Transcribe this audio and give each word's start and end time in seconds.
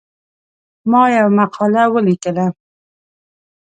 ما 0.91 1.03
یوه 1.15 1.31
مقاله 1.39 1.83
ولیکله. 1.93 2.45